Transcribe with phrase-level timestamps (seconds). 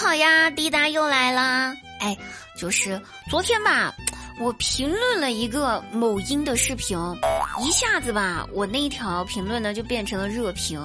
[0.00, 1.74] 好呀，滴答又来啦。
[2.00, 2.16] 哎，
[2.56, 3.94] 就是昨天吧，
[4.38, 6.98] 我评论了一个某音的视频，
[7.62, 10.80] 一下子吧，我那条评论呢就变成了热评。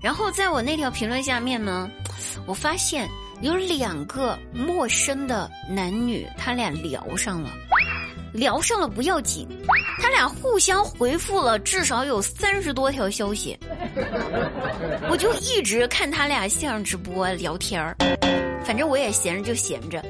[0.00, 1.88] 然后在我那条评论下面呢，
[2.46, 3.08] 我发现
[3.40, 7.50] 有两个陌生的男女，他俩聊上了。
[8.30, 9.48] 聊上了不要紧，
[10.02, 13.58] 他俩互相回复了至少有三十多条消息，
[15.10, 17.96] 我就一直看他俩线上直播聊天儿，
[18.64, 20.02] 反正我也闲着就闲着，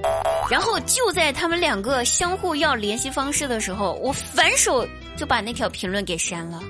[0.51, 6.61] 然后就在他们两个相互要联系方式的时候，我反手就把那条评论给删了，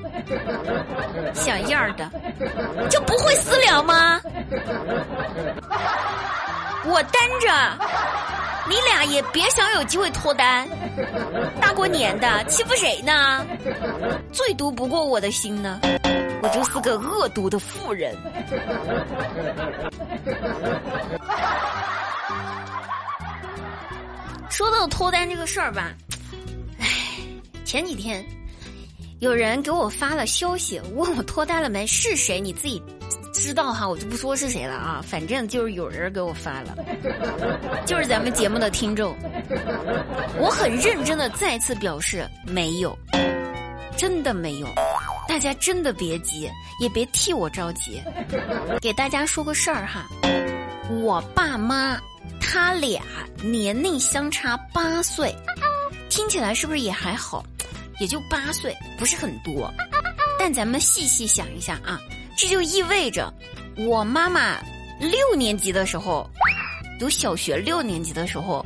[1.34, 2.10] 小样的，
[2.88, 4.20] 就不会私聊吗？
[6.84, 7.48] 我单着。
[8.70, 10.68] 你俩也别想有机会脱单，
[11.58, 13.42] 大过年的欺负谁呢？
[14.30, 15.80] 最毒不过我的心呢，
[16.42, 18.16] 我就是个恶毒的妇人。
[24.50, 25.92] 说到脱单这个事儿吧，
[26.80, 26.86] 唉，
[27.64, 28.24] 前几天
[29.20, 31.86] 有人给我发了消息，问我脱单了没？
[31.86, 32.40] 是谁？
[32.40, 32.82] 你自己。
[33.34, 36.76] 知道哈，我就不说是谁了啊，反正就是有人给我发了，
[37.86, 39.14] 就是咱们节目的听众。
[40.40, 42.98] 我很认真的再次表示没有，
[43.96, 44.66] 真的没有，
[45.28, 48.02] 大家真的别急，也别替我着急。
[48.80, 50.06] 给大家说个事儿哈，
[51.02, 52.00] 我爸妈
[52.40, 53.02] 他俩
[53.42, 55.34] 年龄相差八岁，
[56.08, 57.44] 听起来是不是也还好？
[58.00, 59.70] 也就八岁，不是很多。
[60.38, 62.00] 但咱们细细想一下啊。
[62.36, 63.32] 这就意味着，
[63.76, 64.56] 我妈妈
[65.00, 66.30] 六年级的时候，
[66.98, 68.64] 读小学六年级的时候，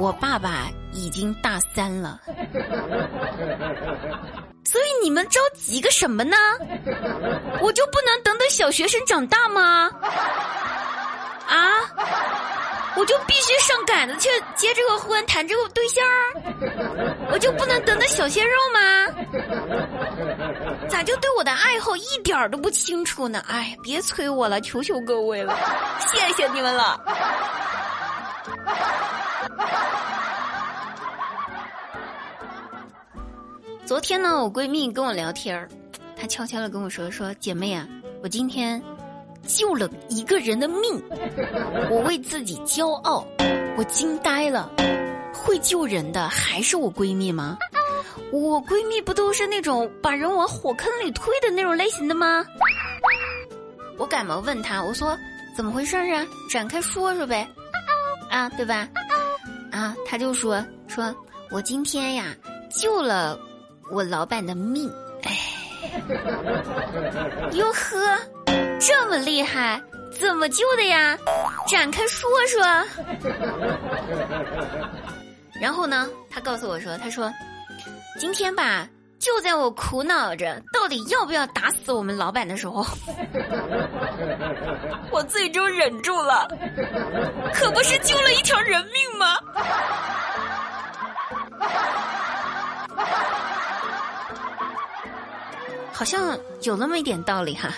[0.00, 2.20] 我爸爸已经大三了。
[4.64, 6.36] 所以你们着急个什么呢？
[7.60, 9.90] 我就不能等等小学生长大吗？
[11.48, 11.58] 啊？
[12.94, 16.04] 我就必须上赶着去结这个婚，谈这个对象
[17.32, 19.06] 我就不能等等小鲜肉吗？
[20.90, 23.42] 咋就对我的爱好一点都不清楚呢？
[23.48, 25.56] 哎，别催我了，求求各位了，
[26.00, 27.00] 谢谢你们了。
[33.92, 35.68] 昨天呢，我闺蜜跟我聊天儿，
[36.16, 37.86] 她悄悄的跟我说：“说姐妹啊，
[38.22, 38.82] 我今天。”
[39.46, 40.98] 救了一个人的命，
[41.90, 43.22] 我为自己骄傲，
[43.76, 44.72] 我惊呆了。
[45.34, 47.58] 会救人的还是我闺蜜吗？
[48.32, 52.42] 我闺蜜不都是那种把人往火坑里推的那种类型的吗？
[53.98, 55.14] 我赶忙问她，我说
[55.54, 56.26] 怎么回事啊？
[56.50, 57.46] 展开说说呗，
[58.30, 58.88] 啊，对吧？
[59.70, 61.14] 啊，她就说说
[61.50, 62.34] 我今天呀
[62.70, 63.38] 救了
[63.92, 64.90] 我老板的命，
[65.22, 65.30] 哎，
[67.52, 68.18] 哟呵。
[68.80, 69.80] 这么厉害，
[70.18, 71.16] 怎么救的呀？
[71.68, 72.62] 展开说说。
[75.60, 77.30] 然后呢，他告诉我说：“他说，
[78.18, 78.88] 今天吧，
[79.18, 82.84] 就在我苦恼着到底要不要打死我们老板的时候，
[85.12, 86.48] 我最终忍住了，
[87.52, 89.36] 可不是救了一条人命吗？”
[95.92, 97.70] 好像有那么一点道理哈。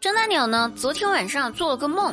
[0.00, 2.12] 张大鸟呢，昨天晚上做了个梦，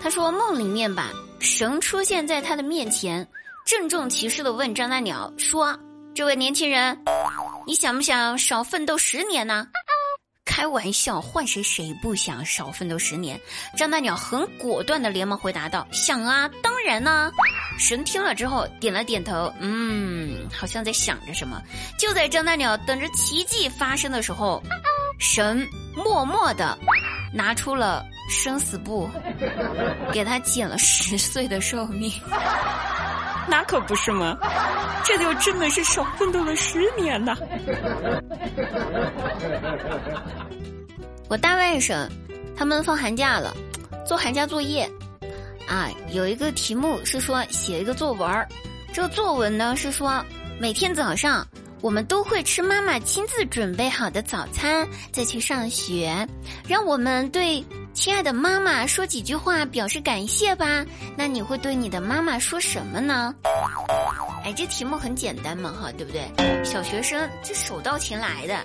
[0.00, 3.26] 他说梦里面吧，神出现在他的面前，
[3.64, 5.78] 郑重其事的问张大鸟说
[6.14, 6.98] ：“这位年轻人，
[7.66, 9.66] 你想不想少奋斗十年呢？”
[10.44, 13.40] 开玩笑，换谁谁不想少奋斗十年？
[13.76, 17.30] 张大鸟很果断的连忙回答道：“想啊，当然呢。”
[17.78, 21.62] 神听了之后点了点头，嗯，好像在想着什么。
[21.98, 24.62] 就在张大鸟等着奇迹发生的时候，
[25.18, 26.78] 神默默的
[27.32, 29.08] 拿出了生死簿，
[30.12, 32.12] 给他减了十岁的寿命。
[33.48, 34.38] 那可不是吗？
[35.04, 37.36] 这就真的是少奋斗了十年呐！
[41.28, 42.08] 我大外甥
[42.56, 43.54] 他们放寒假了，
[44.06, 44.88] 做寒假作业，
[45.66, 48.46] 啊，有一个题目是说写一个作文儿，
[48.92, 50.24] 这个作文呢是说
[50.60, 51.46] 每天早上
[51.80, 56.26] 我们都会吃妈妈亲自准备好的早餐再去上学，
[56.68, 57.64] 让我们对。
[57.94, 60.84] 亲爱的妈妈，说几句话表示感谢吧。
[61.16, 63.34] 那你会对你的妈妈说什么呢？
[64.44, 66.64] 哎，这题目很简单嘛，哈，对不对？
[66.64, 68.58] 小学生这手到擒来的。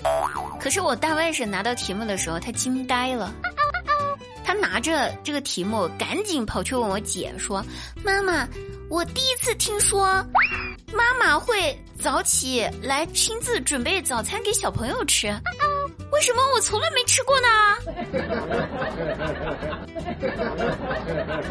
[0.59, 3.31] 可是我大外甥拿到题目的时候，他惊呆了。
[4.45, 7.63] 他拿着这个题目，赶紧跑去问我姐说
[8.03, 8.47] ：“妈妈，
[8.89, 10.25] 我第一次听说
[10.94, 15.27] 妈妈会早起来亲自准备早餐给小朋友吃。”
[16.18, 17.48] 为什么我从来没吃过呢？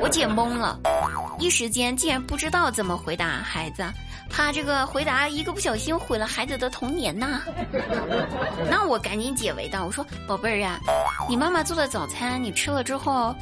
[0.01, 0.77] 我姐懵了，
[1.39, 3.85] 一时间竟然不知道怎么回答孩子，
[4.29, 7.43] 怕这个回答一个不小心毁了孩子的童年呐。
[8.69, 10.81] 那我赶紧解围道：“我说宝贝儿呀，
[11.29, 13.33] 你妈妈做的早餐你吃了之后，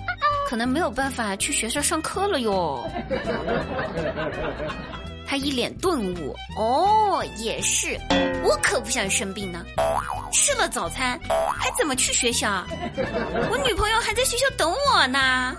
[0.46, 2.86] 可能没有办法去学校上课了哟。”
[5.34, 7.98] 他一脸顿悟，哦，也是，
[8.44, 9.64] 我可不想生病呢。
[10.32, 11.18] 吃了早餐
[11.58, 12.64] 还怎么去学校？
[13.50, 15.56] 我女朋友还在学校等我呢。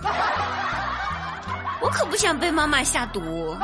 [1.82, 3.54] 我可不想被妈妈下毒。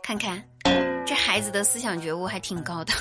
[0.00, 0.40] 看看，
[1.04, 2.92] 这孩子的思想觉悟还挺高的。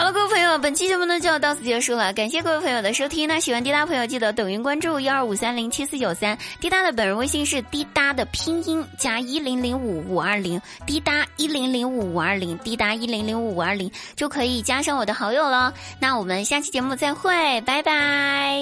[0.00, 3.28] 好了，各位朋友，本期节目呢就要到此结束了，感谢各位朋友的收听。
[3.28, 15.74] 那喜欢滴答朋友，记得抖音关注幺二五三零七四九三，滴答的本人微信是滴答的拼音加一零零五五二零，滴答一零零五五二零，滴答一零零五五二零就可以加上我的好友了。
[15.98, 18.58] 那我们下期节目再会，拜拜。